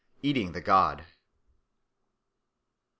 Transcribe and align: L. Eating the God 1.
L. 0.03 0.03
Eating 0.31 0.53
the 0.53 0.61
God 0.61 1.01
1. 1.01 1.07